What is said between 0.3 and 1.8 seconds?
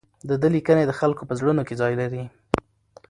ده لیکنې د خلکو په زړونو کې